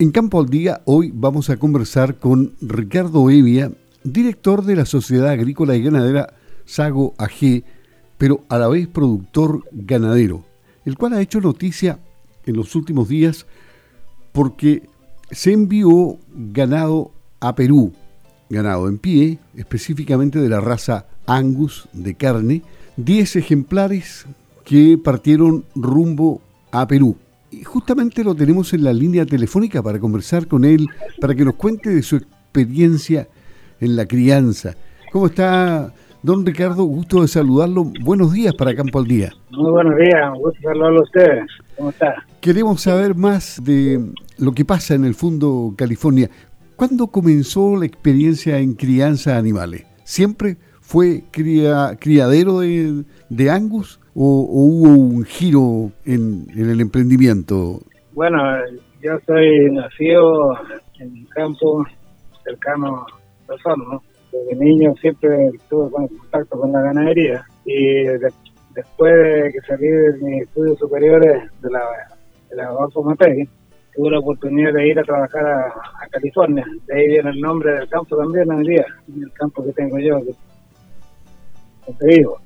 En 0.00 0.12
Campo 0.12 0.40
al 0.40 0.46
Día 0.46 0.80
hoy 0.86 1.12
vamos 1.14 1.50
a 1.50 1.58
conversar 1.58 2.18
con 2.18 2.54
Ricardo 2.62 3.28
Evia, 3.28 3.70
director 4.02 4.64
de 4.64 4.74
la 4.74 4.86
Sociedad 4.86 5.28
Agrícola 5.28 5.76
y 5.76 5.82
Ganadera 5.82 6.32
Sago 6.64 7.12
AG, 7.18 7.64
pero 8.16 8.42
a 8.48 8.56
la 8.56 8.68
vez 8.68 8.88
productor 8.88 9.62
ganadero, 9.72 10.42
el 10.86 10.96
cual 10.96 11.12
ha 11.12 11.20
hecho 11.20 11.42
noticia 11.42 11.98
en 12.46 12.56
los 12.56 12.74
últimos 12.76 13.10
días 13.10 13.44
porque 14.32 14.88
se 15.30 15.52
envió 15.52 16.16
ganado 16.32 17.10
a 17.38 17.54
Perú, 17.54 17.92
ganado 18.48 18.88
en 18.88 18.96
pie, 18.96 19.38
específicamente 19.54 20.38
de 20.38 20.48
la 20.48 20.62
raza 20.62 21.08
Angus 21.26 21.90
de 21.92 22.14
carne, 22.14 22.62
10 22.96 23.36
ejemplares 23.36 24.24
que 24.64 24.96
partieron 24.96 25.66
rumbo 25.74 26.40
a 26.72 26.88
Perú. 26.88 27.18
Y 27.50 27.64
justamente 27.64 28.22
lo 28.22 28.34
tenemos 28.34 28.72
en 28.74 28.84
la 28.84 28.92
línea 28.92 29.26
telefónica 29.26 29.82
para 29.82 29.98
conversar 29.98 30.46
con 30.46 30.64
él, 30.64 30.86
para 31.20 31.34
que 31.34 31.44
nos 31.44 31.54
cuente 31.54 31.90
de 31.90 32.02
su 32.02 32.16
experiencia 32.16 33.28
en 33.80 33.96
la 33.96 34.06
crianza. 34.06 34.76
¿Cómo 35.10 35.26
está, 35.26 35.92
don 36.22 36.46
Ricardo? 36.46 36.84
Gusto 36.84 37.22
de 37.22 37.28
saludarlo. 37.28 37.90
Buenos 38.02 38.32
días 38.32 38.54
para 38.54 38.74
Campo 38.74 39.00
al 39.00 39.06
Día. 39.06 39.32
Muy 39.50 39.70
buenos 39.70 39.98
días, 39.98 40.30
gusto 40.38 40.60
saludarlo 40.62 41.00
a 41.00 41.02
ustedes. 41.02 41.46
¿Cómo 41.76 41.90
está? 41.90 42.14
Queremos 42.40 42.82
saber 42.82 43.16
más 43.16 43.60
de 43.64 44.12
lo 44.38 44.52
que 44.52 44.64
pasa 44.64 44.94
en 44.94 45.04
el 45.04 45.14
Fondo 45.14 45.74
California. 45.76 46.30
¿Cuándo 46.76 47.08
comenzó 47.08 47.76
la 47.76 47.86
experiencia 47.86 48.58
en 48.58 48.74
crianza 48.74 49.32
de 49.32 49.38
animales? 49.38 49.86
¿Siempre 50.04 50.56
fue 50.80 51.24
criadero 51.30 52.60
de, 52.60 53.04
de 53.28 53.50
Angus? 53.50 53.99
O, 54.14 54.46
hubo 54.48 54.88
un 54.88 55.24
giro 55.24 55.90
en, 56.04 56.46
el 56.56 56.80
emprendimiento? 56.80 57.80
Bueno, 58.12 58.38
yo 59.00 59.18
soy 59.26 59.70
nacido 59.70 60.54
en 60.98 61.08
un 61.12 61.24
campo 61.26 61.84
cercano 62.44 63.06
al 63.48 63.58
sol, 63.60 63.84
¿no? 63.90 64.02
Desde 64.32 64.64
niño 64.64 64.94
siempre 65.00 65.50
tuve 65.68 65.90
contacto 65.90 66.60
con 66.60 66.72
la 66.72 66.82
ganadería 66.82 67.44
y 67.64 68.04
después 68.74 69.12
de 69.12 69.52
que 69.52 69.60
salí 69.66 69.88
de 69.88 70.12
mis 70.22 70.42
estudios 70.42 70.78
superiores 70.78 71.50
de 71.60 71.70
la, 71.70 71.80
de 72.48 72.56
la 72.56 72.72
tuve 73.94 74.10
la 74.10 74.18
oportunidad 74.18 74.72
de 74.72 74.88
ir 74.88 74.98
a 74.98 75.02
trabajar 75.02 75.46
a, 75.46 76.08
California. 76.10 76.66
De 76.86 76.98
ahí 76.98 77.06
viene 77.06 77.30
el 77.30 77.40
nombre 77.40 77.72
del 77.72 77.88
campo 77.88 78.16
también 78.16 78.50
hoy 78.50 78.66
día, 78.66 78.84
el 79.08 79.32
campo 79.32 79.64
que 79.64 79.72
tengo 79.72 79.98
yo, 79.98 80.20
que, 80.24 82.16
digo. 82.16 82.38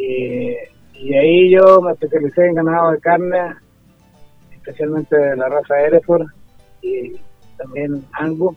Y, 0.00 1.14
ahí 1.14 1.50
yo 1.50 1.80
me 1.80 1.92
especialicé 1.92 2.46
en 2.46 2.54
ganado 2.54 2.92
de 2.92 3.00
carne, 3.00 3.54
especialmente 4.52 5.16
de 5.16 5.36
la 5.36 5.48
raza 5.48 5.80
Hereford 5.80 6.26
y 6.82 7.16
también 7.56 8.04
Angus. 8.12 8.56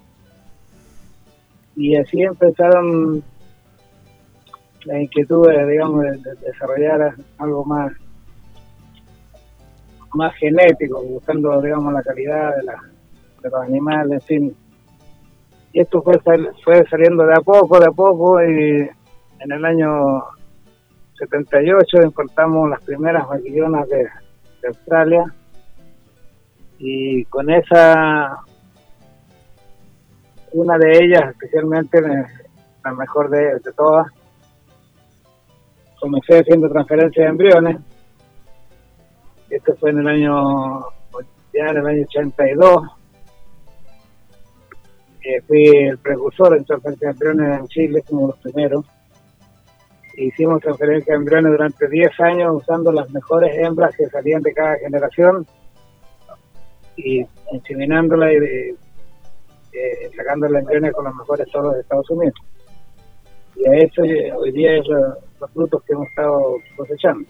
Y 1.76 1.96
así 1.96 2.22
empezaron 2.22 3.24
las 4.86 5.02
inquietudes, 5.02 5.68
digamos, 5.68 6.04
de, 6.04 6.36
desarrollar 6.46 7.16
algo 7.38 7.66
más 7.66 7.92
más 10.14 10.36
genético, 10.36 11.02
buscando, 11.02 11.60
digamos, 11.60 11.92
la 11.92 12.04
calidad 12.04 12.56
de, 12.56 12.64
la, 12.64 12.80
de 13.42 13.50
los 13.50 13.62
animales, 13.64 14.24
fin. 14.26 14.56
Y 15.72 15.80
esto 15.80 16.04
fue, 16.04 16.20
fue 16.64 16.88
saliendo 16.88 17.26
de 17.26 17.34
a 17.34 17.42
poco, 17.42 17.80
de 17.80 17.88
a 17.88 17.92
poco, 17.92 18.40
y 18.44 18.88
en 19.40 19.52
el 19.52 19.66
año 19.66 20.22
78 21.17 22.03
importamos 22.03 22.69
las 22.69 22.83
primeras 22.83 23.28
maquillonas 23.28 23.88
de, 23.89 24.09
Australia 24.66 25.25
y 26.80 27.25
con 27.25 27.50
esa, 27.50 28.39
una 30.53 30.78
de 30.78 31.03
ellas 31.03 31.31
especialmente, 31.31 32.02
la 32.02 32.94
mejor 32.94 33.29
de, 33.29 33.59
todas, 33.75 34.07
comencé 36.00 36.40
haciendo 36.40 36.69
transferencia 36.69 37.23
de 37.23 37.29
embriones. 37.29 37.78
Esto 39.50 39.75
fue 39.75 39.90
en 39.90 40.00
el 40.00 40.07
año, 40.07 40.79
ya 41.53 41.68
en 41.72 41.78
el 41.78 41.88
año 41.88 42.03
82. 42.03 42.88
Eh, 45.25 45.41
fui 45.41 45.66
el 45.66 45.97
precursor 45.97 46.56
en 46.56 46.63
transferencia 46.63 47.09
de 47.09 47.12
embriones 47.12 47.59
en 47.59 47.68
Chile, 47.68 48.03
como 48.07 48.28
los 48.28 48.38
primeros 48.38 48.85
hicimos 50.16 50.62
transferencia 50.62 51.13
de 51.13 51.19
embriones 51.19 51.51
durante 51.51 51.88
10 51.88 52.19
años 52.19 52.56
usando 52.56 52.91
las 52.91 53.09
mejores 53.12 53.56
hembras 53.57 53.96
que 53.96 54.06
salían 54.07 54.41
de 54.41 54.53
cada 54.53 54.78
generación 54.78 55.46
y 56.96 57.25
inseminándola 57.51 58.31
y 58.31 58.38
eh, 58.38 60.12
sacando 60.16 60.47
las 60.47 60.62
embriones 60.62 60.94
con 60.94 61.06
los 61.06 61.16
mejores 61.16 61.50
toros 61.52 61.73
de 61.73 61.81
Estados 61.81 62.09
Unidos. 62.09 62.35
Y 63.56 63.68
a 63.68 63.73
eso 63.78 64.03
eh, 64.03 64.31
hoy 64.34 64.52
día 64.52 64.78
es 64.78 64.88
los 64.88 65.52
frutos 65.52 65.84
que 65.84 65.94
hemos 65.94 66.07
estado 66.07 66.56
cosechando. 66.78 67.28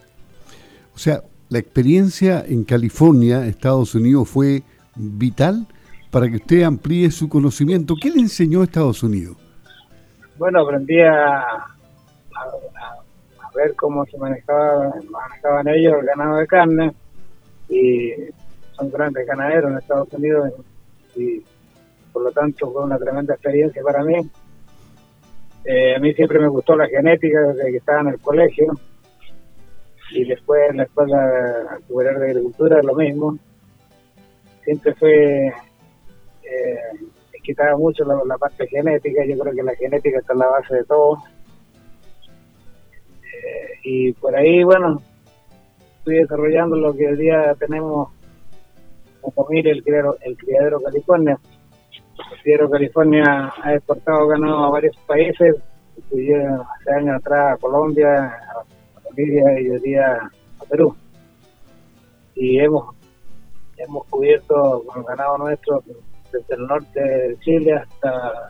O 0.94 0.98
sea, 0.98 1.22
la 1.50 1.60
experiencia 1.60 2.44
en 2.48 2.64
California, 2.64 3.46
Estados 3.46 3.96
Unidos, 3.96 4.30
fue 4.30 4.64
vital 4.96 5.68
para 6.12 6.30
que 6.30 6.36
usted 6.36 6.64
amplíe 6.64 7.10
su 7.12 7.28
conocimiento. 7.30 7.96
¿Qué 8.00 8.10
le 8.10 8.20
enseñó 8.20 8.64
Estados 8.64 9.04
Unidos? 9.04 9.38
Bueno, 10.38 10.62
aprendí 10.62 11.00
a, 11.02 11.73
ver 13.54 13.76
cómo 13.76 14.06
se 14.06 14.18
manejaba, 14.18 14.94
manejaban 15.10 15.68
ellos 15.68 15.94
el 16.00 16.06
ganado 16.06 16.38
de 16.38 16.48
carne 16.48 16.92
y 17.70 18.12
son 18.76 18.92
grandes 18.92 19.26
ganaderos 19.26 19.72
en 19.72 19.78
Estados 19.78 20.14
Unidos 20.14 20.54
y 21.16 21.42
por 22.12 22.24
lo 22.24 22.32
tanto 22.32 22.72
fue 22.72 22.84
una 22.84 22.98
tremenda 22.98 23.34
experiencia 23.34 23.82
para 23.84 24.04
mí. 24.04 24.16
Eh, 25.66 25.96
a 25.96 26.00
mí 26.00 26.14
siempre 26.14 26.40
me 26.40 26.48
gustó 26.48 26.76
la 26.76 26.88
genética 26.88 27.40
desde 27.42 27.72
que 27.72 27.78
estaba 27.78 28.02
en 28.02 28.08
el 28.10 28.20
colegio 28.20 28.74
y 30.12 30.26
después 30.26 30.70
en 30.70 30.78
la 30.78 30.84
Escuela 30.84 31.80
Superior 31.88 32.20
de 32.20 32.26
Agricultura 32.26 32.82
lo 32.84 32.96
mismo. 32.96 33.38
Siempre 34.64 34.94
fue, 34.96 35.48
eh, 35.48 36.78
quitaba 37.44 37.78
mucho 37.78 38.06
la, 38.06 38.22
la, 38.26 38.38
parte 38.38 38.68
genética, 38.68 39.26
yo 39.26 39.38
creo 39.38 39.54
que 39.54 39.64
la 39.64 39.76
genética 39.76 40.20
está 40.20 40.34
en 40.34 40.40
la 40.40 40.48
base 40.48 40.76
de 40.76 40.84
todo 40.86 41.18
y 43.84 44.14
por 44.14 44.36
ahí, 44.36 44.64
bueno, 44.64 45.02
estoy 45.98 46.16
desarrollando 46.16 46.78
lo 46.78 46.94
que 46.94 47.08
hoy 47.08 47.18
día 47.18 47.54
tenemos 47.60 48.10
como 49.22 49.46
familia, 49.46 49.74
el 49.74 49.84
criadero, 49.84 50.18
el 50.22 50.38
criadero 50.38 50.80
California. 50.82 51.40
El 52.32 52.42
criadero 52.42 52.70
California 52.70 53.54
ha 53.62 53.74
exportado 53.74 54.28
ganado 54.28 54.66
a 54.66 54.70
varios 54.70 54.96
países, 55.06 55.56
hace 55.98 56.94
años 56.94 57.18
atrás 57.18 57.54
a 57.54 57.58
Colombia, 57.58 58.26
a 58.26 59.00
Bolivia 59.04 59.60
y 59.60 59.70
hoy 59.70 59.80
día 59.82 60.16
a 60.60 60.66
Perú. 60.70 60.96
Y 62.36 62.60
hemos, 62.60 62.96
hemos 63.78 64.06
cubierto 64.08 64.84
con 64.86 65.00
el 65.00 65.06
ganado 65.06 65.38
nuestro 65.38 65.84
desde 66.32 66.56
el 66.56 66.68
norte 66.68 67.00
de 67.00 67.38
Chile 67.40 67.74
hasta 67.74 68.50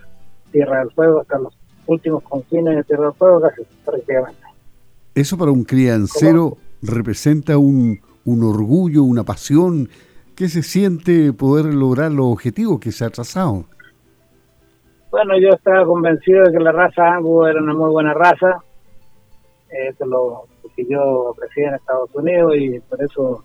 Tierra 0.51 0.79
del 0.79 0.91
Fuego, 0.91 1.21
hasta 1.21 1.39
los 1.39 1.57
últimos 1.87 2.23
confines 2.23 2.77
de 2.77 2.83
Tierra 2.83 3.05
del 3.05 3.13
Fuego, 3.13 3.41
casi 3.41 3.63
prácticamente. 3.83 4.42
Eso 5.15 5.37
para 5.37 5.51
un 5.51 5.63
criancero 5.63 6.57
representa 6.81 7.57
un, 7.57 7.99
un 8.25 8.43
orgullo, 8.43 9.03
una 9.03 9.23
pasión. 9.23 9.89
¿Qué 10.35 10.49
se 10.49 10.63
siente 10.63 11.31
poder 11.33 11.65
lograr 11.73 12.11
los 12.11 12.25
objetivos 12.25 12.79
que 12.79 12.91
se 12.91 13.05
ha 13.05 13.09
trazado? 13.09 13.65
Bueno, 15.11 15.37
yo 15.39 15.49
estaba 15.49 15.85
convencido 15.85 16.43
de 16.45 16.51
que 16.51 16.63
la 16.63 16.71
raza 16.71 17.13
Angus 17.13 17.47
era 17.47 17.61
una 17.61 17.75
muy 17.75 17.91
buena 17.91 18.15
raza. 18.15 18.63
Eso 19.69 20.05
lo 20.05 20.45
que 20.75 20.85
yo 20.89 21.29
aprecié 21.29 21.65
en 21.65 21.75
Estados 21.75 22.09
Unidos 22.15 22.53
y 22.57 22.79
por 22.79 23.03
eso 23.03 23.43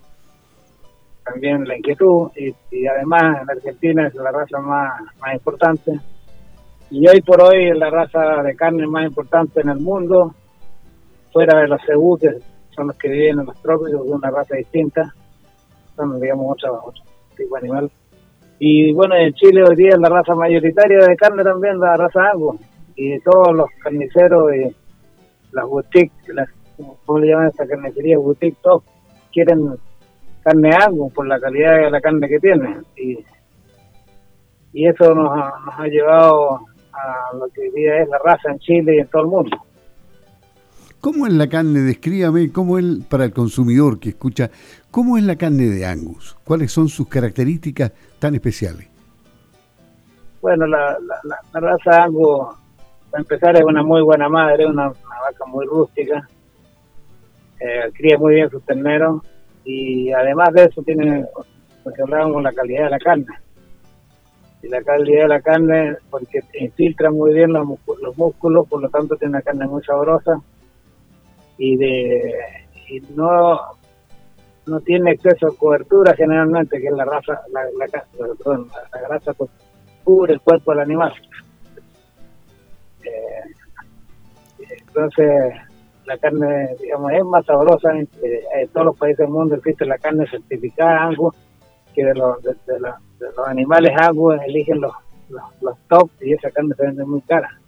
también 1.23 1.67
la 1.67 1.77
inquietud. 1.77 2.31
Y, 2.35 2.87
además 2.87 3.43
en 3.43 3.49
Argentina 3.51 4.07
es 4.07 4.15
la 4.15 4.31
raza 4.31 4.59
más, 4.59 4.99
más 5.21 5.33
importante. 5.35 5.99
Y 6.89 7.07
hoy 7.07 7.21
por 7.21 7.43
hoy 7.43 7.69
es 7.69 7.77
la 7.77 7.91
raza 7.91 8.41
de 8.41 8.55
carne 8.55 8.87
más 8.87 9.05
importante 9.05 9.61
en 9.61 9.69
el 9.69 9.79
mundo 9.79 10.33
fuera 11.31 11.59
de 11.61 11.67
los 11.67 11.81
cebú, 11.85 12.17
que 12.17 12.29
son 12.75 12.87
los 12.87 12.97
que 12.97 13.09
viven 13.09 13.39
en 13.39 13.45
los 13.45 13.61
trópicos, 13.61 14.05
de 14.05 14.11
una 14.11 14.31
raza 14.31 14.55
distinta, 14.55 15.13
son, 15.95 16.19
digamos, 16.19 16.51
otro, 16.51 16.93
tipo 17.35 17.55
de 17.55 17.61
animal. 17.61 17.91
Y 18.59 18.93
bueno, 18.93 19.15
en 19.15 19.33
Chile 19.33 19.63
hoy 19.63 19.75
día 19.75 19.91
es 19.91 19.99
la 19.99 20.09
raza 20.09 20.35
mayoritaria 20.35 20.99
de 20.99 21.15
carne 21.15 21.43
también, 21.43 21.79
la 21.79 21.95
raza 21.95 22.31
Angus. 22.31 22.59
Y 22.95 23.17
todos 23.19 23.55
los 23.55 23.69
carniceros 23.81 24.53
y 24.53 24.75
las 25.53 25.65
boutiques, 25.65 26.11
las, 26.35 26.49
¿cómo 27.05 27.19
le 27.19 27.27
llaman 27.27 27.47
esta 27.47 27.65
carnicería? 27.65 28.17
Boutique, 28.17 28.57
todos 28.61 28.83
quieren 29.31 29.77
carne 30.43 30.71
Angus 30.75 31.13
por 31.13 31.27
la 31.27 31.39
calidad 31.39 31.77
de 31.77 31.91
la 31.91 32.01
carne 32.01 32.27
que 32.27 32.39
tiene. 32.39 32.77
Y, 32.97 33.25
eso 34.73 35.13
nos 35.15 35.35
nos 35.65 35.79
ha 35.79 35.87
llevado 35.87 36.59
a 36.93 37.35
lo 37.35 37.47
que 37.47 37.61
hoy 37.61 37.71
día 37.71 38.01
es 38.01 38.09
la 38.09 38.19
raza 38.19 38.51
en 38.51 38.59
Chile 38.59 38.95
y 38.95 38.99
en 38.99 39.07
todo 39.07 39.23
el 39.23 39.27
mundo. 39.29 39.57
¿Cómo 41.01 41.25
es 41.25 41.33
la 41.33 41.47
carne? 41.47 41.79
Descríbame, 41.79 42.51
¿cómo 42.51 42.77
es 42.77 42.85
para 43.09 43.23
el 43.23 43.31
consumidor 43.31 43.99
que 43.99 44.09
escucha, 44.09 44.49
cómo 44.91 45.17
es 45.17 45.23
la 45.23 45.37
carne 45.37 45.67
de 45.67 45.85
Angus? 45.85 46.35
¿Cuáles 46.43 46.73
son 46.73 46.89
sus 46.89 47.07
características 47.07 47.93
tan 48.19 48.35
especiales? 48.35 48.85
Bueno, 50.41 50.67
la, 50.67 50.97
raza 51.53 52.03
Angus, 52.03 52.47
para 53.09 53.21
empezar, 53.21 53.55
es 53.55 53.63
una 53.63 53.81
muy 53.81 54.01
buena 54.01 54.27
madre, 54.27 54.65
una, 54.65 54.89
vaca 54.89 55.45
muy 55.47 55.65
rústica, 55.67 56.27
eh, 57.61 57.91
cría 57.93 58.17
muy 58.17 58.35
bien 58.35 58.49
sus 58.49 58.63
terneros 58.63 59.21
y 59.63 60.11
además 60.11 60.51
de 60.53 60.65
eso 60.65 60.81
tiene, 60.83 61.25
porque 61.81 62.01
hablábamos 62.01 62.43
la 62.43 62.51
calidad 62.51 62.85
de 62.85 62.89
la 62.89 62.99
carne. 62.99 63.37
Y 64.61 64.67
la 64.67 64.81
calidad 64.81 65.21
de 65.21 65.27
la 65.29 65.41
carne, 65.41 65.95
porque 66.09 66.41
infiltra 66.59 67.09
muy 67.09 67.33
bien 67.33 67.53
los 67.53 67.65
músculos, 68.17 68.67
por 68.67 68.81
lo 68.81 68.89
tanto 68.89 69.15
tiene 69.15 69.35
una 69.35 69.41
carne 69.41 69.65
muy 69.65 69.81
sabrosa 69.83 70.41
y 71.59 71.75
de 71.75 72.33
y 72.87 73.01
no 73.15 73.59
no 74.65 74.79
tiene 74.81 75.11
exceso 75.11 75.47
de 75.47 75.57
cobertura 75.57 76.15
generalmente, 76.15 76.79
que 76.79 76.87
es 76.87 76.93
la 76.93 77.05
raza, 77.05 77.41
la, 77.51 77.61
la, 77.77 79.07
grasa 79.07 79.33
pues, 79.33 79.49
cubre 80.03 80.33
el 80.33 80.41
cuerpo 80.41 80.71
del 80.71 80.81
animal. 80.81 81.13
Eh, 83.03 84.69
entonces, 84.87 85.53
la 86.05 86.17
carne, 86.17 86.75
digamos, 86.79 87.11
es 87.11 87.25
más 87.25 87.45
sabrosa. 87.45 87.91
En, 87.91 88.07
todos 88.71 88.85
los 88.85 88.97
países 88.97 89.19
del 89.19 89.29
mundo 89.29 89.55
existe 89.55 89.85
la 89.85 89.97
carne 89.97 90.27
certificada 90.29 91.03
Angus, 91.03 91.35
que 91.95 92.05
de 92.05 92.13
los, 92.13 92.41
de, 92.43 92.53
los 92.79 93.47
animales 93.47 93.91
Angus 93.99 94.35
eligen 94.45 94.81
los, 94.81 94.93
los, 95.29 95.43
los 95.61 95.77
top 95.87 96.11
y 96.21 96.33
esa 96.33 96.51
carne 96.51 96.75
se 96.75 96.83
vende 96.83 97.05
muy 97.05 97.21
cara. 97.21 97.59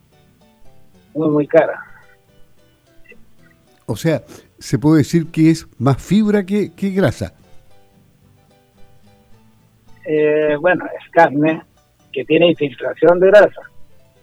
Muy, 1.16 1.30
muy 1.30 1.48
cara. 1.48 1.91
O 3.92 3.96
sea, 3.96 4.24
se 4.60 4.80
puede 4.80 5.00
decir 5.00 5.32
que 5.32 5.50
es 5.50 5.68
más 5.78 6.02
fibra 6.02 6.46
que, 6.46 6.72
grasa. 6.76 7.34
Eh, 10.06 10.56
bueno, 10.60 10.86
es 10.86 11.10
carne 11.12 11.62
que 12.12 12.26
tiene 12.26 12.50
infiltración 12.50 13.20
de 13.20 13.28
grasa. 13.28 13.62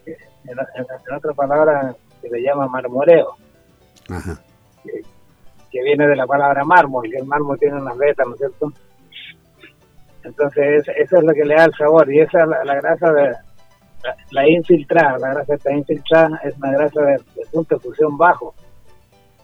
En, 0.05 1.15
otra 1.15 1.33
palabra, 1.33 1.95
se 2.21 2.29
le 2.29 2.41
llama 2.41 2.67
marmoreo. 2.67 3.35
Que, 5.71 5.83
viene 5.83 6.07
de 6.07 6.15
la 6.15 6.25
palabra 6.25 6.63
mármol, 6.63 7.09
que 7.09 7.17
el 7.17 7.25
mármol 7.25 7.59
tiene 7.59 7.79
unas 7.79 7.97
vetas, 7.97 8.27
¿no 8.27 8.33
es 8.33 8.39
cierto? 8.39 8.73
Entonces, 10.23 10.87
eso 10.97 11.17
es 11.17 11.23
lo 11.23 11.33
que 11.33 11.45
le 11.45 11.55
da 11.55 11.65
el 11.65 11.73
sabor. 11.75 12.11
Y 12.11 12.19
esa, 12.19 12.45
la, 12.45 12.63
la 12.63 12.75
grasa 12.75 13.13
de 13.13 13.31
la, 14.31 14.47
infiltrada, 14.47 15.17
la 15.19 15.33
grasa 15.33 15.55
está 15.55 15.73
infiltrada, 15.73 16.39
es 16.43 16.55
una 16.57 16.71
grasa 16.71 17.01
de, 17.01 17.19
punto 17.51 17.75
de 17.75 17.81
fusión 17.81 18.17
bajo. 18.17 18.53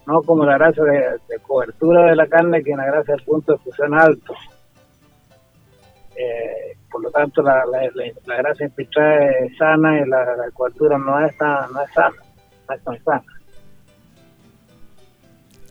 No 0.08 0.22
como 0.22 0.46
la 0.46 0.58
grasa 0.58 0.84
de, 0.84 1.40
cobertura 1.42 2.10
de 2.10 2.16
la 2.16 2.28
carne, 2.28 2.64
que 2.64 2.72
es 2.72 2.76
una 2.76 2.86
grasa 2.86 3.14
de 3.14 3.24
punto 3.24 3.54
de 3.54 3.58
fusión 3.60 3.94
alto. 3.94 4.34
Eh, 6.16 6.78
por 6.92 7.02
lo 7.02 7.12
tanto, 7.12 7.42
la, 7.42 7.64
la, 7.66 8.38
grasa 8.38 8.64
infiltrada 8.64 9.30
es 9.42 9.58
sana 9.58 10.00
y 10.00 10.08
la, 10.08 10.26
cobertura 10.54 10.98
no 10.98 11.26
es, 11.26 11.36
no 11.40 11.82
es 11.82 11.92
sana, 11.94 12.16
no 12.70 12.76
es 12.76 12.84
tan 12.84 13.04
sana 13.04 13.36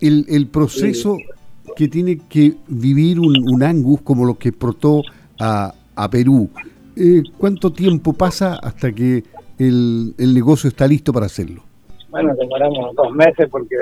el, 0.09 0.47
proceso 0.49 1.17
que 1.77 1.89
tiene 1.89 2.19
que 2.29 2.55
vivir 2.69 3.19
un, 3.21 3.63
Angus 3.63 4.03
como 4.03 4.25
lo 4.25 4.37
que 4.37 4.51
exportó 4.51 5.03
a, 5.39 5.73
Perú, 6.11 6.51
eh, 6.97 7.23
¿cuánto 7.39 7.73
tiempo 7.73 8.13
pasa 8.13 8.57
hasta 8.57 8.93
que 8.93 9.23
el, 9.59 10.15
negocio 10.19 10.69
está 10.69 10.87
listo 10.87 11.13
para 11.13 11.27
hacerlo? 11.27 11.63
Bueno, 12.11 12.35
demoramos 12.35 12.95
dos 12.95 13.13
meses 13.13 13.49
porque 13.51 13.77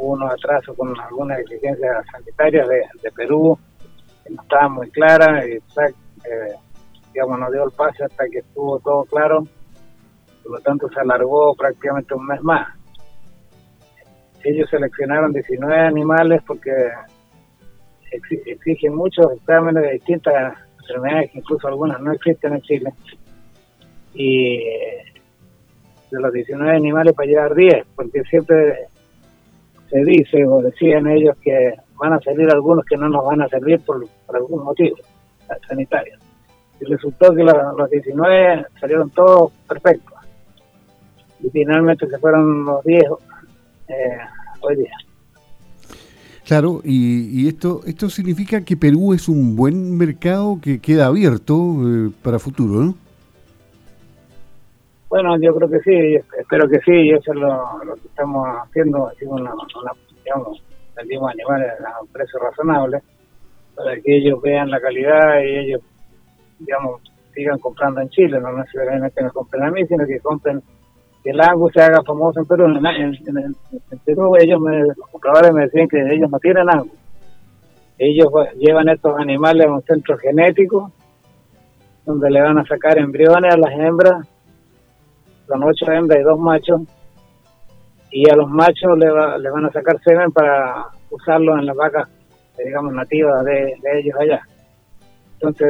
hubo 0.00 0.14
unos 0.14 0.32
atrasos 0.32 0.76
con 0.76 0.98
algunas 0.98 1.38
exigencias 1.40 2.04
sanitarias 2.10 2.68
de, 2.68 3.10
Perú 3.12 3.58
que 4.24 4.34
no 4.34 4.42
estaban 4.42 4.72
muy 4.72 4.90
claras 4.90 5.46
y 5.46 5.52
eh, 5.52 6.54
digamos, 7.12 7.38
nos 7.38 7.52
dio 7.52 7.64
el 7.64 7.70
pase 7.72 8.04
hasta 8.04 8.24
que 8.28 8.38
estuvo 8.38 8.78
todo 8.80 9.04
claro, 9.04 9.44
por 10.42 10.52
lo 10.52 10.58
tanto 10.60 10.88
se 10.88 11.00
alargó 11.00 11.54
prácticamente 11.54 12.14
un 12.14 12.26
mes 12.26 12.42
más 12.42 12.80
ellos 14.44 14.68
seleccionaron 14.70 15.32
19 15.32 15.78
animales 15.78 16.42
porque 16.46 16.70
exigen 18.46 18.94
muchos 18.94 19.26
exámenes 19.36 19.82
de 19.82 19.92
distintas 19.92 20.54
enfermedades 20.80 21.30
que 21.30 21.38
incluso 21.38 21.68
algunas 21.68 22.00
no 22.00 22.12
existen 22.12 22.54
en 22.54 22.62
Chile. 22.62 22.92
Y 24.14 24.58
de 24.58 26.20
los 26.20 26.32
19 26.32 26.74
animales 26.74 27.14
para 27.14 27.28
llegar 27.28 27.54
10, 27.54 27.86
porque 27.94 28.22
siempre 28.24 28.86
se 29.90 30.04
dice 30.04 30.44
o 30.46 30.62
decían 30.62 31.06
ellos 31.08 31.36
que 31.42 31.74
van 31.96 32.12
a 32.12 32.20
salir 32.20 32.48
algunos 32.50 32.84
que 32.84 32.96
no 32.96 33.08
nos 33.08 33.24
van 33.24 33.42
a 33.42 33.48
servir 33.48 33.80
por, 33.80 34.06
algún 34.32 34.64
motivo 34.64 34.96
sanitario. 35.68 36.16
Y 36.80 36.84
resultó 36.84 37.34
que 37.34 37.42
los 37.42 37.90
19 37.90 38.66
salieron 38.80 39.10
todos 39.10 39.52
perfectos. 39.68 40.14
Y 41.42 41.50
finalmente 41.50 42.06
se 42.08 42.18
fueron 42.18 42.64
los 42.64 42.84
10 42.84 43.02
eh, 43.88 43.94
hoy 44.60 44.76
día. 44.76 44.92
Claro, 46.46 46.80
y, 46.84 47.46
esto 47.48 47.80
esto 47.86 48.08
significa 48.10 48.64
que 48.64 48.76
Perú 48.76 49.12
es 49.12 49.28
un 49.28 49.54
buen 49.54 49.96
mercado 49.96 50.58
que 50.60 50.80
queda 50.80 51.06
abierto 51.06 51.54
eh, 51.84 52.10
para 52.22 52.38
futuro, 52.38 52.80
¿no? 52.80 52.94
Bueno, 55.10 55.36
yo 55.40 55.52
creo 55.56 55.68
que 55.68 55.80
sí, 55.80 56.24
espero 56.38 56.68
que 56.68 56.78
sí, 56.78 56.92
y 56.92 57.10
eso 57.10 57.32
es 57.32 57.38
lo, 57.38 57.96
que 58.00 58.06
estamos 58.06 58.46
haciendo, 58.62 59.10
hicimos 59.12 59.40
una, 59.40 59.52
digamos, 60.24 60.62
vendimos 60.96 61.32
animales 61.32 61.72
a 61.80 62.00
un 62.00 62.06
precio 62.08 62.38
razonable 62.38 63.02
para 63.74 63.96
que 63.96 64.16
ellos 64.16 64.40
vean 64.40 64.70
la 64.70 64.80
calidad 64.80 65.42
y 65.42 65.58
ellos, 65.58 65.82
digamos, 66.60 67.02
sigan 67.34 67.58
comprando 67.58 68.00
en 68.02 68.08
Chile, 68.10 68.40
no 68.40 68.52
necesariamente 68.52 69.16
que 69.16 69.24
nos 69.24 69.32
compren 69.32 69.64
a 69.64 69.70
mí, 69.72 69.84
sino 69.84 70.06
que 70.06 70.20
compren 70.20 70.62
que 71.24 71.30
el 71.30 71.40
Angus 71.40 71.72
se 71.72 71.82
haga 71.82 72.04
famoso 72.04 72.38
en 72.38 72.46
Perú. 72.46 72.66
En, 72.66 73.98
Perú 74.04 74.36
ellos 74.38 74.60
me, 74.60 74.78
los 74.84 75.08
compradores 75.10 75.52
me 75.52 75.62
decían 75.62 75.88
que 75.88 76.00
ellos 76.14 76.30
no 76.30 76.38
tienen 76.38 76.70
Angus. 76.70 76.98
Ellos 77.98 78.28
llevan 78.56 78.88
estos 78.88 79.18
animales 79.18 79.66
a 79.66 79.72
un 79.72 79.82
centro 79.82 80.16
genético 80.18 80.92
donde 82.06 82.30
le 82.30 82.40
van 82.40 82.58
a 82.58 82.64
sacar 82.64 82.96
embriones 82.98 83.52
a 83.52 83.58
las 83.58 83.72
hembras, 83.72 84.26
son 85.50 85.64
ocho 85.64 85.90
hembras 85.90 86.20
y 86.20 86.22
dos 86.22 86.38
machos, 86.38 86.82
y 88.12 88.30
a 88.30 88.36
los 88.36 88.48
machos 88.48 88.96
le, 88.98 89.06
le 89.38 89.50
van 89.50 89.66
a 89.66 89.72
sacar 89.72 90.00
semen 90.02 90.30
para 90.32 90.86
usarlo 91.10 91.58
en 91.58 91.66
las 91.66 91.76
vacas, 91.76 92.08
digamos, 92.64 92.92
nativas 92.92 93.44
de, 93.44 93.74
ellos 93.98 94.14
allá. 94.20 94.40
Entonces, 95.34 95.68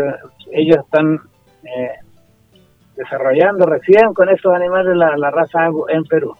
ellos 0.52 0.78
están 0.84 1.18
eh, 1.62 1.92
desarrollando 2.96 3.66
recién 3.66 4.12
con 4.14 4.28
esos 4.28 4.52
animales 4.52 4.96
la, 4.96 5.30
raza 5.30 5.68
en 5.88 6.04
Perú. 6.04 6.34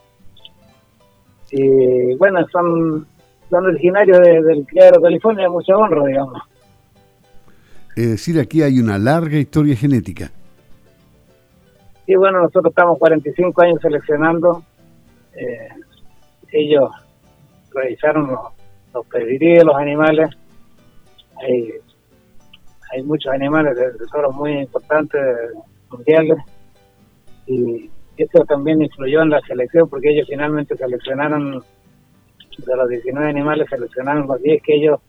Y 1.51 2.15
bueno, 2.15 2.45
son, 2.51 3.07
son 3.49 3.65
originarios 3.65 4.19
del 4.19 4.65
criadero 4.65 5.01
California, 5.01 5.43
de 5.43 5.49
mucha 5.49 5.75
honra, 5.75 6.05
digamos. 6.05 6.41
Es 7.95 8.09
decir, 8.09 8.39
aquí 8.39 8.61
hay 8.61 8.79
una 8.79 8.97
larga 8.97 9.37
historia 9.37 9.75
genética. 9.75 10.31
Sí, 12.05 12.15
bueno, 12.15 12.41
nosotros 12.41 12.71
estamos 12.71 12.97
45 12.97 13.61
años 13.61 13.79
seleccionando. 13.81 14.63
Eh, 15.33 15.69
ellos 16.51 16.89
revisaron 17.73 18.27
los, 18.27 18.39
los 18.93 19.09
de 19.09 19.63
los 19.63 19.75
animales. 19.75 20.29
Hay, 22.91 23.03
muchos 23.03 23.31
animales 23.31 23.75
de 23.77 23.91
tesoros 23.93 24.35
muy 24.35 24.59
importantes 24.59 25.21
mundiales 25.89 26.37
y 27.47 27.89
eso 28.17 28.43
también 28.45 28.81
influyó 28.81 29.21
en 29.21 29.29
la 29.29 29.39
selección 29.41 29.89
porque 29.89 30.09
ellos 30.09 30.27
finalmente 30.29 30.75
seleccionaron 30.75 31.63
de 32.57 32.75
los 32.75 32.89
19 32.89 33.29
animales 33.29 33.67
seleccionaron 33.69 34.27
los 34.27 34.41
10 34.41 34.61
que 34.61 34.75
ellos 34.75 34.99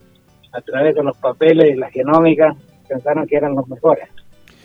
a 0.53 0.61
través 0.61 0.95
de 0.95 1.03
los 1.03 1.17
papeles 1.19 1.75
y 1.75 1.75
la 1.75 1.91
genómica 1.91 2.55
pensaron 2.89 3.27
que 3.27 3.37
eran 3.37 3.57
los 3.57 3.69
mejores 3.69 4.09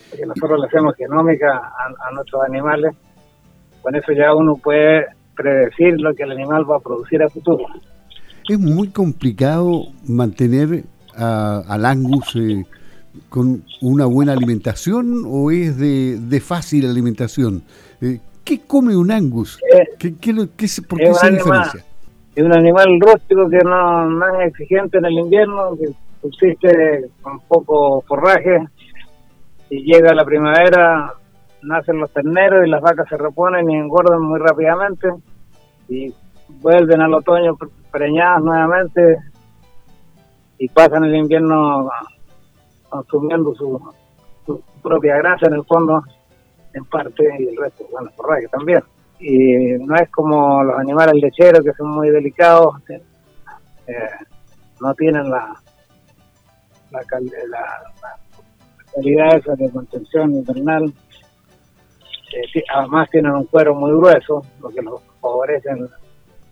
porque 0.10 0.26
nosotros 0.26 0.60
le 0.60 0.68
hacemos 0.68 0.96
genómica 0.96 1.72
a, 2.00 2.12
nuestros 2.12 2.44
animales 2.44 2.96
con 3.82 3.96
eso 3.96 4.12
ya 4.14 4.34
uno 4.34 4.56
puede 4.56 5.06
predecir 5.36 6.00
lo 6.00 6.14
que 6.14 6.24
el 6.24 6.32
animal 6.32 6.70
va 6.70 6.78
a 6.78 6.80
producir 6.80 7.22
a 7.24 7.30
futuro 7.30 7.66
es 8.48 8.60
muy 8.60 8.90
complicado 8.90 9.88
mantener 10.08 10.84
al 11.16 11.86
angus 11.86 12.36
eh, 12.36 12.64
con 13.30 13.64
una 13.82 14.06
buena 14.06 14.34
alimentación 14.34 15.24
o 15.26 15.52
es 15.52 15.78
de, 15.78 16.42
fácil 16.42 16.90
alimentación? 16.90 17.64
Eh, 18.02 18.20
¿Qué 18.44 18.62
come 18.62 18.96
un 18.96 19.12
angus? 19.12 19.60
Eh, 19.74 19.96
¿Qué, 20.00 20.16
qué, 20.16 20.34
¿Por 20.34 20.50
qué 20.56 20.68
se 20.68 21.32
diferencia? 21.32 21.84
Es 22.36 22.44
un 22.44 22.56
animal 22.56 23.00
rústico 23.02 23.50
que 23.50 23.58
no, 23.58 24.40
es 24.40 24.50
exigente 24.50 25.00
en 25.00 25.06
el 25.06 25.14
invierno, 25.14 25.76
que 25.76 25.88
subsiste 26.22 27.10
con 27.22 27.40
poco 27.42 28.02
forraje 28.08 28.60
y 29.69 29.83
llega 29.83 30.13
la 30.13 30.25
primavera, 30.25 31.13
nacen 31.63 32.00
los 32.00 32.12
terneros 32.12 32.65
y 32.65 32.69
las 32.69 32.81
vacas 32.81 33.07
se 33.09 33.17
reponen 33.17 33.69
y 33.69 33.75
engordan 33.75 34.21
muy 34.21 34.39
rápidamente 34.39 35.09
y 35.89 36.13
vuelven 36.62 37.01
al 37.01 37.13
otoño 37.13 37.57
preñadas 37.91 38.41
nuevamente 38.43 39.17
y 40.57 40.67
pasan 40.69 41.03
el 41.03 41.15
invierno 41.15 41.89
consumiendo 42.89 43.53
su, 43.55 43.79
propia 44.81 45.17
grasa 45.17 45.47
en 45.47 45.55
el 45.55 45.65
fondo, 45.65 46.01
en 46.74 46.86
parte, 46.86 47.24
y 47.39 47.47
el 47.50 47.57
resto, 47.57 47.86
bueno, 47.91 48.09
por 48.15 48.39
que 48.39 48.47
también. 48.47 48.81
Y 49.19 49.74
no 49.83 49.95
es 49.95 50.09
como 50.09 50.63
los 50.63 50.79
animales 50.79 51.15
lecheros 51.15 51.62
que 51.63 51.74
son 51.74 51.89
muy 51.91 52.09
delicados, 52.09 52.75
eh, 52.89 53.01
no 54.79 54.93
tienen 54.93 55.29
la, 55.29 55.53
la, 56.91 57.03
calidad 57.03 57.41
esa 59.04 59.56
de 59.56 59.72
contención 59.72 60.34
invernal. 60.34 60.86
Eh, 60.86 62.63
además 62.75 63.10
tienen 63.10 63.32
un 63.32 63.46
cuero 63.46 63.74
muy 63.75 63.92
grueso, 63.92 64.44
lo 64.62 64.70
que 64.70 64.82
los 64.82 65.01
favorecen 65.22 65.88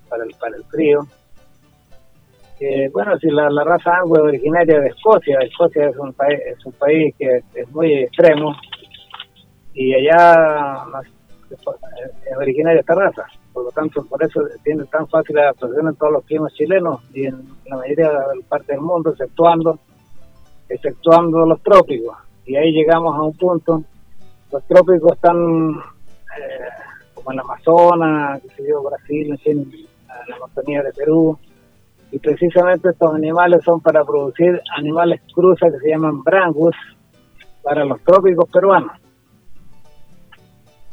para 0.09 0.23
el, 0.23 0.35
para 0.39 0.55
el 0.55 0.63
frío 0.65 1.07
bueno, 2.93 3.17
si 3.19 3.29
la, 3.29 3.49
raza 3.49 3.97
angua 3.97 4.19
es 4.19 4.23
originaria 4.25 4.79
de 4.79 4.87
Escocia, 4.87 5.39
Escocia 5.39 5.89
es 5.89 5.97
un 5.97 6.13
país, 6.13 6.39
es 6.45 6.65
un 6.65 6.71
país 6.73 7.13
que 7.17 7.41
es 7.53 7.69
muy 7.71 7.93
extremo 8.03 8.55
y 9.73 9.93
allá 9.93 10.85
es 11.51 12.37
originaria 12.37 12.79
esta 12.79 12.95
raza, 12.95 13.25
por 13.53 13.65
lo 13.65 13.71
tanto 13.71 14.05
por 14.05 14.23
eso 14.23 14.41
tiene 14.63 14.85
tan 14.85 15.07
fácil 15.07 15.37
adaptación 15.37 15.89
en 15.89 15.95
todos 15.95 16.13
los 16.13 16.25
climas 16.25 16.53
chilenos 16.53 17.01
y 17.13 17.25
en 17.25 17.43
la 17.65 17.77
mayoría 17.77 18.07
de 18.07 18.13
la 18.13 18.47
parte 18.47 18.71
del 18.71 18.81
mundo, 18.81 19.09
exceptuando, 19.11 19.77
exceptuando 20.69 21.45
los 21.45 21.61
trópicos. 21.61 22.15
Y 22.45 22.55
ahí 22.55 22.71
llegamos 22.71 23.15
a 23.15 23.23
un 23.23 23.33
punto, 23.33 23.83
los 24.51 24.63
trópicos 24.67 25.13
están 25.13 25.35
eh, 25.35 26.69
como 27.13 27.31
en 27.31 27.37
la 27.37 27.43
Amazonas, 27.43 28.41
que 28.41 28.49
se 28.49 28.63
Brasil, 28.71 29.39
en 29.45 29.71
la 30.27 30.35
Amazonía 30.35 30.83
de 30.83 30.93
Perú, 30.93 31.37
y 32.11 32.19
precisamente 32.19 32.89
estos 32.89 33.13
animales 33.13 33.63
son 33.63 33.81
para 33.81 34.03
producir 34.05 34.61
animales 34.77 35.21
cruzas 35.33 35.71
que 35.73 35.79
se 35.79 35.89
llaman 35.89 36.23
brangus 36.23 36.75
para 37.63 37.83
los 37.83 37.99
trópicos 38.03 38.49
peruanos. 38.49 38.91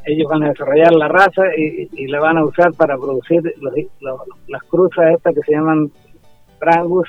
Ellos 0.05 0.27
van 0.29 0.43
a 0.43 0.49
desarrollar 0.49 0.93
la 0.93 1.07
raza 1.07 1.43
y, 1.55 2.07
la 2.07 2.19
van 2.19 2.37
a 2.37 2.45
usar 2.45 2.73
para 2.73 2.97
producir 2.97 3.41
las 4.47 4.63
cruzas 4.63 5.13
estas 5.15 5.33
que 5.33 5.41
se 5.43 5.53
llaman 5.53 5.91
brangus, 6.59 7.07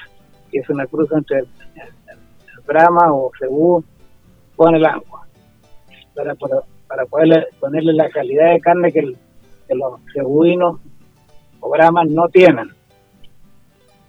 que 0.53 0.59
es 0.59 0.69
una 0.71 0.87
cruza 0.87 1.19
entre 1.19 1.39
el, 1.41 1.49
brahma 2.67 3.13
o 3.13 3.31
cebú 3.39 3.85
con 4.57 4.75
el 4.75 4.85
agua, 4.85 5.27
para, 6.15 6.35
para, 6.35 7.07
poder 7.07 7.49
ponerle 7.61 7.93
la 7.93 8.09
calidad 8.11 8.53
de 8.53 8.61
carne 8.61 8.93
que, 8.93 9.03
los 9.03 10.01
cebuinos 10.13 10.79
o 11.61 11.71
brahmas 11.71 12.07
no 12.09 12.29
tienen. 12.29 12.69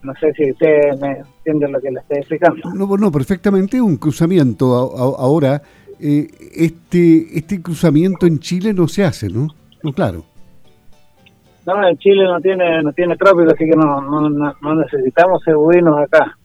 No 0.03 0.13
sé 0.19 0.33
si 0.33 0.51
usted 0.51 0.99
me 0.99 1.17
entiende 1.19 1.67
lo 1.69 1.79
que 1.79 1.89
le 1.89 1.99
estoy 2.01 2.17
explicando. 2.17 2.69
No, 2.71 2.97
no 2.97 3.11
perfectamente 3.11 3.81
un 3.81 3.97
cruzamiento. 3.97 4.65
ahora, 5.17 5.61
eh, 5.99 6.27
este 6.53 7.37
este 7.37 7.61
cruzamiento 7.61 8.27
en 8.27 8.39
Chile 8.39 8.73
no 8.73 8.87
se 8.87 9.05
hace, 9.05 9.29
¿no? 9.29 9.47
No, 9.81 9.93
claro. 9.93 10.23
No, 11.65 11.87
en 11.87 11.97
Chile 11.97 12.25
no 12.25 12.39
tiene 12.41 12.83
no 12.83 12.91
tiene 12.91 13.15
trópico, 13.15 13.51
así 13.51 13.65
que 13.65 13.75
no, 13.75 14.01
no, 14.01 14.29
no 14.29 14.75
necesitamos 14.75 15.41
cebuinos 15.43 15.97
acá. 15.97 16.37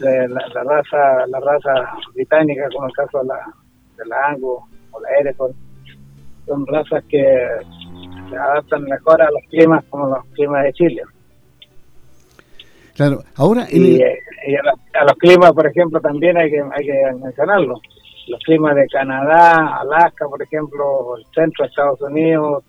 La, 0.00 0.62
raza 0.64 1.26
la 1.26 1.40
raza 1.40 1.92
británica, 2.14 2.68
como 2.72 2.86
el 2.86 2.92
caso 2.92 3.18
de 3.20 3.26
la, 3.26 3.46
de 3.96 4.06
la 4.06 4.28
Angus 4.28 4.60
o 4.92 5.00
la 5.00 5.08
Erecon, 5.20 5.52
son 6.46 6.66
razas 6.66 7.04
que 7.08 7.48
se 8.30 8.36
adaptan 8.36 8.84
mejor 8.84 9.20
a 9.20 9.30
los 9.30 9.42
climas 9.50 9.84
como 9.86 10.08
los 10.08 10.24
climas 10.34 10.64
de 10.64 10.72
Chile. 10.72 11.02
Claro, 12.94 13.22
ahora... 13.36 13.66
y, 13.70 14.00
a, 14.02 15.04
los 15.04 15.16
climas, 15.18 15.52
por 15.52 15.66
ejemplo, 15.66 16.00
también 16.00 16.36
hay 16.36 16.50
que, 16.50 16.60
hay 16.60 16.84
que 16.84 17.18
mencionarlo. 17.22 17.80
Los 18.28 18.40
climas 18.40 18.74
de 18.74 18.86
Canadá, 18.88 19.78
Alaska, 19.80 20.26
por 20.28 20.42
ejemplo, 20.42 21.16
el 21.16 21.24
centro 21.34 21.64
de 21.64 21.68
Estados 21.68 22.00
Unidos, 22.02 22.64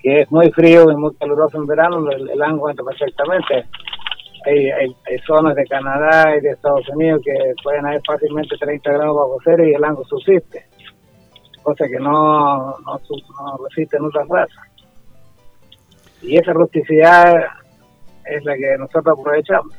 que 0.00 0.20
es 0.20 0.30
muy 0.30 0.50
frío 0.52 0.90
y 0.90 0.96
muy 0.96 1.14
caluroso 1.16 1.56
en 1.58 1.66
verano, 1.66 2.10
el, 2.10 2.28
el 2.28 2.40
entra 2.42 2.84
perfectamente. 2.84 3.66
Hay, 4.46 4.94
zonas 5.26 5.56
de 5.56 5.64
Canadá 5.64 6.36
y 6.36 6.40
de 6.40 6.50
Estados 6.50 6.88
Unidos 6.94 7.20
que 7.24 7.32
pueden 7.62 7.84
haber 7.84 8.00
fácilmente 8.06 8.56
30 8.56 8.92
grados 8.92 9.16
bajo 9.16 9.38
cero 9.44 9.66
y 9.66 9.74
el 9.74 9.84
ango 9.84 10.04
subsiste, 10.04 10.64
cosa 11.62 11.86
que 11.88 11.98
no, 11.98 12.78
no, 12.78 13.00
no 13.00 13.66
resiste 13.68 13.96
en 13.96 14.04
otras 14.04 14.28
razas. 14.28 14.64
Y 16.22 16.36
esa 16.36 16.52
rusticidad 16.52 17.34
es 18.24 18.44
la 18.44 18.54
que 18.56 18.76
nosotros 18.78 19.18
aprovechamos. 19.18 19.74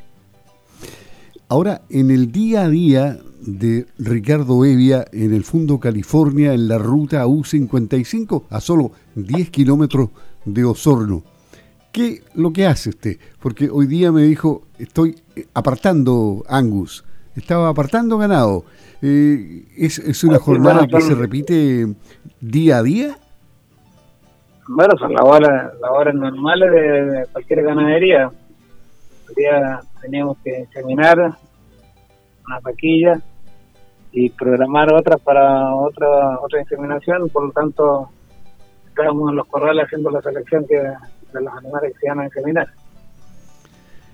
Ahora, 1.50 1.82
en 1.90 2.12
el 2.12 2.32
día 2.32 2.64
a 2.64 2.70
día 2.70 3.18
de 3.40 3.86
Ricardo 3.98 4.66
Evia 4.66 5.06
en 5.14 5.34
el 5.34 5.46
Fondo 5.46 5.80
California, 5.80 6.54
en 6.54 6.68
la 6.68 6.78
ruta 6.78 7.26
U55, 7.26 8.44
a 8.50 8.60
solo 8.60 8.92
10 9.16 9.50
kilómetros 9.52 10.10
de 10.44 10.66
Osorno, 10.66 11.24
¿qué 11.98 12.22
lo 12.36 12.54
que 12.54 12.68
hace 12.68 12.90
usted? 12.90 13.18
Porque 13.42 13.70
hoy 13.72 13.88
día 13.88 14.12
me 14.12 14.22
dijo, 14.22 14.62
estoy 14.78 15.16
apartando 15.56 16.44
Angus, 16.48 17.04
estaba 17.36 17.70
apartando 17.70 18.20
ganado. 18.20 18.66
Eh, 19.02 19.66
¿es, 19.76 19.98
¿Es 19.98 20.24
una 20.24 20.38
jornada 20.38 20.86
que 20.86 21.02
se 21.02 21.16
repite 21.16 21.88
día 22.40 22.78
a 22.78 22.84
día? 22.84 23.18
Bueno, 24.68 24.96
son 25.00 25.12
las 25.12 25.24
horas, 25.24 25.74
las 25.82 25.92
horas 25.92 26.14
normales 26.14 26.72
de, 26.72 27.26
cualquier 27.32 27.64
ganadería. 27.64 28.32
El 29.30 29.36
día 29.36 29.80
teníamos 30.00 30.38
que 30.44 30.62
examinar 30.62 31.18
una 31.18 32.60
vaquilla 32.62 33.20
y 34.12 34.30
programar 34.30 34.94
otras 34.94 35.20
para 35.22 35.74
otra 35.74 36.40
otra 36.40 36.60
inseminación, 36.60 37.28
por 37.30 37.46
lo 37.46 37.52
tanto 37.52 38.10
estábamos 38.88 39.32
en 39.32 39.36
los 39.36 39.48
corrales 39.48 39.86
haciendo 39.86 40.10
la 40.10 40.22
selección 40.22 40.66
que, 40.68 40.82
de 41.34 41.42
los 41.42 41.54
animales 41.54 41.94
que 41.94 42.00
se 42.00 42.10
van 42.10 42.20
a 42.20 42.26
inseminar. 42.26 42.68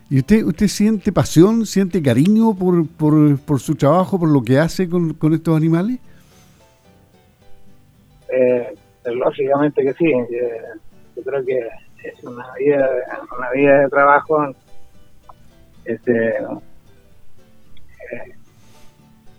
¿Y 0.10 0.20
usted 0.20 0.44
usted 0.44 0.68
siente 0.68 1.12
pasión, 1.12 1.66
siente 1.66 2.02
cariño 2.02 2.54
por, 2.54 2.88
por, 2.88 3.40
por 3.40 3.60
su 3.60 3.76
trabajo, 3.76 4.20
por 4.20 4.30
lo 4.30 4.44
que 4.44 4.60
hace 4.60 4.88
con, 4.88 5.14
con 5.14 5.34
estos 5.34 5.58
animales? 5.58 6.00
Eh, 8.30 8.76
lógicamente 9.06 9.84
que 9.84 9.94
sí. 9.94 10.12
Yo, 11.16 11.24
creo 11.24 11.46
que 11.46 11.68
es 12.04 12.24
una 12.24 12.54
vida, 12.56 12.90
una 13.38 13.52
vida 13.52 13.80
de 13.80 13.90
trabajo. 13.90 14.54
Este, 15.86 16.30
eh, 16.30 16.44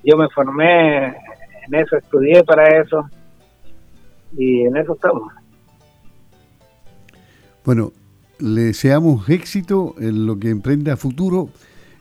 yo 0.03 0.17
me 0.17 0.29
formé 0.31 1.07
en 1.07 1.75
eso, 1.75 1.97
estudié 1.97 2.45
para 2.45 2.81
eso 2.81 3.09
y 4.37 4.63
en 4.63 4.77
eso 4.77 4.95
estamos. 4.95 5.33
Bueno, 7.65 7.93
le 8.39 8.63
deseamos 8.63 9.29
éxito 9.29 9.95
en 9.99 10.27
lo 10.27 10.39
que 10.39 10.51
emprende 10.51 10.91
a 10.91 10.97
futuro. 10.97 11.49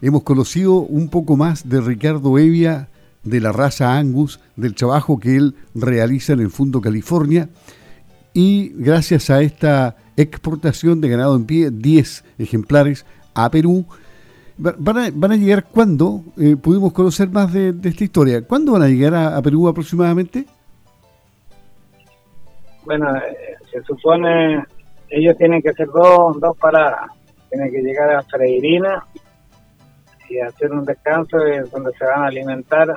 Hemos 0.01 0.23
conocido 0.23 0.75
un 0.75 1.09
poco 1.09 1.37
más 1.37 1.69
de 1.69 1.79
Ricardo 1.79 2.37
Evia 2.37 2.89
de 3.23 3.39
la 3.39 3.51
raza 3.53 3.97
Angus, 3.97 4.39
del 4.55 4.75
trabajo 4.75 5.19
que 5.19 5.37
él 5.37 5.55
realiza 5.73 6.33
en 6.33 6.41
el 6.41 6.49
Fondo 6.49 6.81
California 6.81 7.49
y 8.33 8.69
gracias 8.75 9.29
a 9.29 9.41
esta 9.41 9.95
exportación 10.17 10.99
de 11.01 11.09
ganado 11.09 11.35
en 11.35 11.45
pie, 11.45 11.71
10 11.71 12.25
ejemplares 12.39 13.05
a 13.33 13.49
Perú. 13.49 13.85
¿Van 14.57 14.97
a, 14.97 15.05
a 15.05 15.37
llegar 15.37 15.65
cuándo? 15.65 16.23
Eh, 16.37 16.55
pudimos 16.55 16.93
conocer 16.93 17.29
más 17.29 17.51
de, 17.53 17.73
esta 17.83 18.03
historia. 18.03 18.45
¿Cuándo 18.45 18.73
van 18.73 18.83
a 18.83 18.87
llegar 18.87 19.15
a, 19.15 19.41
Perú 19.41 19.67
aproximadamente? 19.67 20.45
Bueno, 22.85 23.15
eh, 23.15 23.55
se 23.71 23.81
supone, 23.83 24.63
ellos 25.17 25.37
tienen 25.37 25.61
que 25.61 25.69
hacer 25.69 25.87
dos, 25.87 26.39
dos 26.39 26.57
paradas. 26.57 27.11
Tienen 27.49 27.71
que 27.71 27.81
llegar 27.81 28.15
a 28.15 28.23
Freirina 28.23 29.03
y 30.29 30.39
hacer 30.39 30.71
un 30.71 30.85
descanso 30.85 31.37
donde 31.71 31.91
se 31.93 32.05
van 32.05 32.23
a 32.23 32.27
alimentar 32.27 32.87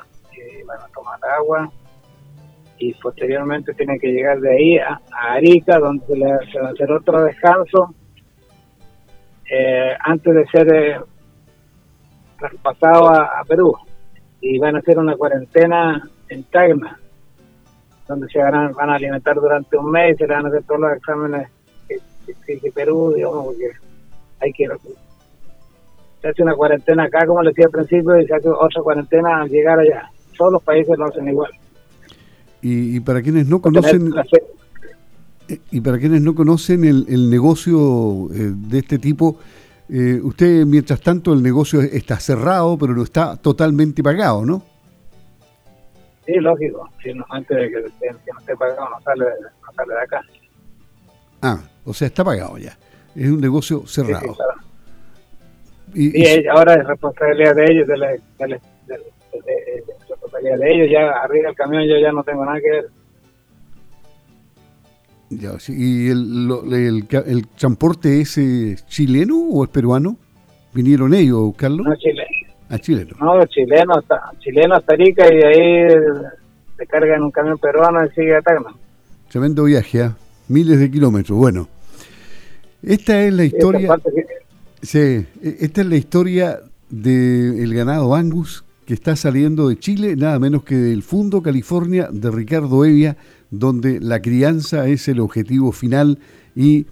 van 0.67 0.81
a 0.81 0.89
tomar 0.89 1.19
agua 1.37 1.71
y 2.79 2.93
posteriormente 2.95 3.73
tienen 3.75 3.99
que 3.99 4.09
llegar 4.09 4.39
de 4.41 4.51
ahí 4.51 4.79
a, 4.79 5.01
Arica, 5.33 5.79
donde 5.79 6.05
se, 6.07 6.61
va 6.61 6.69
a 6.69 6.73
hacer 6.73 6.93
otro 6.93 7.25
descanso 7.25 7.95
eh, 9.51 9.97
antes 10.01 10.35
de 10.35 10.47
ser 10.47 10.75
eh, 10.75 11.01
traspasado 12.39 13.09
a, 13.09 13.43
Perú. 13.49 13.75
Y 14.43 14.59
van 14.59 14.77
a 14.77 14.81
hacer 14.81 14.99
una 14.99 15.17
cuarentena 15.17 16.03
en 16.29 16.45
Tacna, 16.45 16.99
donde 18.07 18.29
se 18.29 18.39
van 18.41 18.55
a, 18.55 18.69
van 18.69 18.91
a 18.91 18.97
alimentar 18.97 19.37
durante 19.37 19.79
un 19.79 19.91
mes 19.91 20.15
y 20.15 20.19
se 20.19 20.27
van 20.27 20.45
a 20.45 20.49
hacer 20.49 20.63
todos 20.65 20.81
los 20.83 20.93
exámenes 20.93 21.49
que 22.47 22.55
exige 22.55 22.73
Perú, 22.73 23.13
digamos, 23.15 23.47
porque 23.47 23.71
hay 24.41 24.53
que 24.53 24.69
se 26.23 26.29
hace 26.29 26.43
una 26.43 26.55
cuarentena 26.55 27.05
acá, 27.05 27.27
como 27.27 27.43
les 27.43 27.55
decía 27.55 27.67
al 27.67 27.73
principio, 27.73 28.19
y 28.19 28.27
se 28.27 28.35
hace 28.35 28.49
otra 28.49 28.83
cuarentena 28.83 29.43
al 29.43 29.49
llegar 29.49 29.79
allá 29.79 30.11
todos 30.37 30.53
los 30.53 30.63
países 30.63 30.97
lo 30.97 31.07
hacen 31.07 31.29
igual. 31.29 31.51
Y, 32.63 33.01
para 33.01 33.23
quienes 33.23 33.47
no 33.47 33.61
conocen... 33.61 34.13
Y 35.71 35.81
para 35.81 35.99
quienes 35.99 36.23
no 36.23 36.35
conocen 36.35 36.85
el, 36.85 37.31
negocio 37.31 38.29
eh, 38.33 38.53
de 38.53 38.79
este 38.79 38.99
tipo, 38.99 39.39
eh, 39.89 40.19
usted 40.21 40.67
mientras 40.67 41.01
tanto 41.01 41.33
el 41.33 41.41
negocio 41.41 41.81
está 41.81 42.19
cerrado, 42.19 42.77
pero 42.77 42.95
no 42.97 43.05
está 43.05 43.37
totalmente 43.37 44.03
pagado, 44.03 44.45
¿no? 44.45 44.65
Sí, 46.25 46.35
lógico. 46.41 46.91
antes 47.31 47.57
de 47.57 47.71
que, 47.71 47.81
no 48.33 48.39
esté 48.41 48.57
pagado 48.57 48.91
no 48.91 49.01
sale, 49.03 49.25
no 49.25 49.73
sale 49.73 49.95
de 49.95 50.01
acá. 50.01 50.21
Ah, 51.43 51.61
o 51.87 51.95
sea, 51.95 52.09
está 52.09 52.25
pagado 52.25 52.59
ya. 52.59 52.77
Es 53.15 53.31
un 53.31 53.41
negocio 53.41 53.87
cerrado. 53.87 54.37
Sí, 55.95 56.13
y, 56.15 56.47
ahora 56.49 56.75
es 56.75 56.87
responsabilidad 56.87 57.55
de 57.55 57.65
ellos, 57.65 57.89
de 57.89 57.97
la, 57.97 58.09
de, 58.11 58.61
responsabilidad 60.09 60.59
de 60.59 60.75
ellos. 60.75 60.89
Ya 60.91 61.11
arriba 61.23 61.47
del 61.47 61.57
camión 61.57 61.85
yo 61.85 61.97
ya 61.99 62.13
no 62.13 62.23
tengo 62.23 62.45
nada 62.45 62.61
que 62.61 62.71
ver. 62.71 62.87
Ya, 65.31 65.53
¿Y 65.69 66.11
el, 66.11 67.07
el, 67.27 67.49
transporte 67.49 68.21
es 68.21 68.39
eh, 68.39 68.77
chileno 68.87 69.37
o 69.37 69.65
es 69.65 69.71
peruano? 69.71 70.17
¿Vinieron 70.73 71.15
ellos 71.15 71.39
a 71.39 71.41
buscarlo? 71.41 71.83
No, 71.83 71.97
chileno. 71.97 72.29
Ah, 72.69 72.79
chileno. 72.79 73.17
No, 73.21 73.47
chileno, 73.47 73.95
chileno 74.39 74.75
hasta 74.75 74.95
Rica 74.95 75.27
y 75.33 75.37
de 75.37 75.47
ahí 75.47 75.89
se 76.77 76.87
carga 76.87 77.17
en 77.17 77.23
un 77.23 77.31
camión 77.31 77.59
peruano 77.59 78.05
y 78.05 78.11
sigue 78.11 78.37
a 78.37 78.43
Tacna. 78.43 78.75
Tremendo 79.31 79.65
viaje, 79.65 80.01
¿eh? 80.01 80.11
miles 80.49 80.79
de 80.79 80.91
kilómetros. 80.91 81.39
Bueno, 81.39 81.69
esta 82.87 83.23
es 83.23 83.35
la 83.35 83.45
historia. 83.45 83.97
Sí, 84.81 84.99
e, 84.99 85.27
esta 85.61 85.81
es 85.83 85.87
la 85.87 85.97
historia 85.97 86.61
del 86.89 87.75
ganado 87.75 88.15
Angus 88.15 88.65
que 88.87 88.95
está 88.95 89.17
saliendo 89.17 89.69
de 89.69 89.79
Chile, 89.79 90.15
nada 90.15 90.39
menos 90.39 90.63
que 90.63 90.77
del 90.77 91.03
Fundo 91.03 91.43
California 91.43 92.09
de 92.13 92.31
Ricardo 92.31 92.85
Evia, 92.85 93.17
donde 93.51 93.99
la 94.01 94.23
crianza 94.23 94.87
es 94.87 95.09
el 95.09 95.19
objetivo 95.19 95.73
final 95.73 96.21
y 96.55 96.87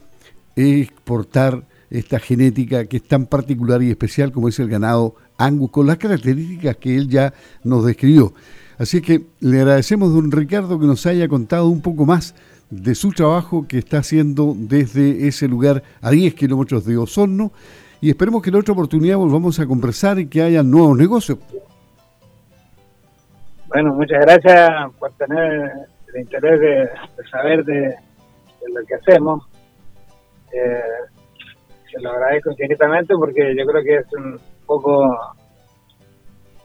exportar 0.56 1.66
esta 1.90 2.18
genética 2.18 2.86
que 2.86 2.96
es 2.96 3.04
tan 3.04 3.26
particular 3.26 3.80
y 3.82 3.90
especial 3.90 4.32
como 4.32 4.48
es 4.48 4.58
el 4.58 4.68
ganado 4.68 5.14
Angus, 5.38 5.70
con 5.70 5.86
las 5.86 5.98
características 5.98 6.76
que 6.76 6.96
él 6.96 7.08
ya 7.08 7.32
nos 7.62 7.84
describió. 7.84 8.34
Así 8.76 9.00
que 9.00 9.26
le 9.38 9.60
agradecemos 9.60 10.10
a 10.10 10.14
don 10.14 10.32
Ricardo 10.32 10.80
que 10.80 10.86
nos 10.86 11.06
haya 11.06 11.28
contado 11.28 11.68
un 11.68 11.80
poco 11.80 12.06
más 12.06 12.34
de 12.71 12.94
su 12.94 13.11
trabajo 13.12 13.66
que 13.68 13.78
está 13.78 13.99
haciendo 13.99 14.54
desde 14.56 15.28
ese 15.28 15.49
lugar 15.49 15.83
a 16.00 16.11
10 16.11 16.35
kilómetros 16.35 16.85
de 16.85 16.97
Osorno 16.97 17.52
y 18.00 18.11
esperemos 18.11 18.42
que 18.42 18.50
en 18.50 18.56
otra 18.56 18.73
oportunidad 18.73 19.16
volvamos 19.16 19.59
a 19.61 19.66
conversar 19.66 20.18
y 20.18 20.28
que 20.28 20.42
haya 20.42 20.62
nuevos 20.62 20.97
negocios. 20.99 21.38
Bueno, 23.68 23.94
muchas 23.94 24.21
gracias 24.21 24.71
por 24.99 25.12
tener 25.12 25.73
el 26.12 26.21
interés 26.21 26.61
de, 26.61 26.90
saber 27.30 27.64
de, 27.64 27.94
lo 28.73 28.85
que 28.87 28.94
hacemos. 28.94 29.49
Eh, 30.52 30.80
se 31.90 32.00
lo 32.00 32.11
agradezco 32.11 32.50
infinitamente 32.50 33.14
porque 33.18 33.54
yo 33.56 33.64
creo 33.66 33.83
que 33.83 33.97
es 33.97 34.12
un 34.12 34.38
poco 34.66 35.35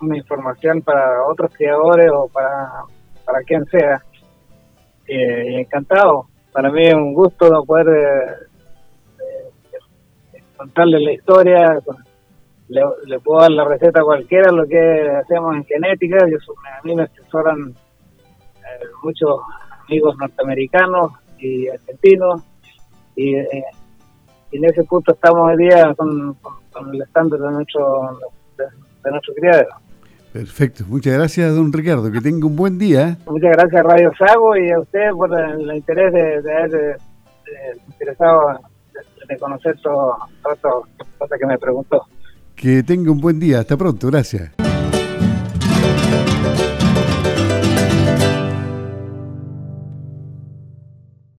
una 0.01 0.17
información 0.17 0.81
para 0.81 1.23
otros 1.25 1.51
criadores 1.55 2.09
o 2.13 2.27
para, 2.27 2.83
para 3.25 3.41
quien 3.43 3.65
sea 3.67 4.03
eh, 5.09 5.61
encantado. 5.61 6.27
Para 6.51 6.71
mí 6.71 6.85
es 6.85 6.93
un 6.93 7.13
gusto 7.13 7.63
poder 7.65 7.87
eh, 7.89 8.33
contarle 10.55 10.99
la 10.99 11.11
historia. 11.13 11.79
Le, 12.67 13.19
puedo 13.19 13.41
dar 13.41 13.51
la 13.51 13.65
receta 13.65 14.01
a 14.01 14.03
cualquiera, 14.03 14.51
lo 14.51 14.67
que 14.67 15.09
hacemos 15.09 15.55
en 15.55 15.65
genética. 15.65 16.17
Yo, 16.29 16.37
a 16.37 16.81
mí 16.83 16.95
me 16.95 17.03
asesoran 17.03 17.69
eh, 17.69 18.85
muchos 19.03 19.39
amigos 19.87 20.15
norteamericanos 20.17 21.13
y 21.39 21.67
argentinos. 21.67 22.43
Y, 23.15 23.35
en 24.51 24.65
ese 24.65 24.83
punto 24.83 25.13
estamos 25.13 25.47
hoy 25.47 25.57
día 25.57 25.93
con, 25.95 26.35
el 26.93 27.01
estándar 27.01 27.39
de 27.39 27.51
nuestro, 27.51 28.19
de, 28.57 28.65
de 29.03 29.11
nuestro 29.11 29.33
criadero. 29.35 29.69
Perfecto, 30.33 30.83
muchas 30.87 31.13
gracias, 31.13 31.55
don 31.55 31.73
Ricardo. 31.73 32.11
Que 32.11 32.21
tenga 32.21 32.45
un 32.45 32.55
buen 32.55 32.77
día. 32.77 33.17
Muchas 33.25 33.51
gracias, 33.51 33.83
Radio 33.83 34.11
Sago, 34.17 34.55
y 34.55 34.69
a 34.71 34.79
usted 34.79 35.09
por 35.11 35.29
el, 35.39 35.75
interés 35.75 36.13
de, 36.13 36.41
de 36.41 36.53
haber 36.53 36.97
interesado 37.87 38.59
de, 39.27 39.37
conocer 39.37 39.75
todas 39.81 40.17
las 40.43 40.59
cosas 41.17 41.39
que 41.39 41.45
me 41.45 41.57
preguntó. 41.57 42.03
Que 42.55 42.83
tenga 42.83 43.11
un 43.11 43.19
buen 43.19 43.39
día. 43.39 43.59
Hasta 43.59 43.77
pronto. 43.77 44.07
Gracias. 44.07 44.51